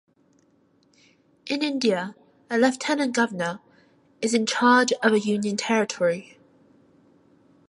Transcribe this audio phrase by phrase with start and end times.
[1.45, 2.15] In India,
[2.49, 3.59] a lieutenant governor
[4.19, 6.39] is in charge of a union territory.